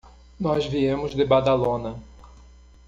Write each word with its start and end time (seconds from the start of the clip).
Nós 0.39 0.65
viemos 0.65 1.13
de 1.13 1.23
Badalona. 1.23 1.95